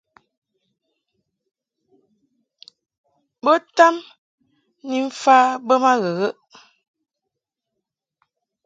Bo 3.43 3.53
tam 3.75 3.95
ni 4.87 4.97
mfa 5.07 5.37
be 5.65 5.75
ma 5.83 5.91
ghəghəʼ. 6.01 6.35